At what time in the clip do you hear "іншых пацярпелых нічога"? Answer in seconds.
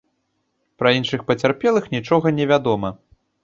1.01-2.27